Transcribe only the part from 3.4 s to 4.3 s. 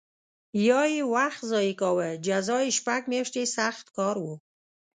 سخت کار و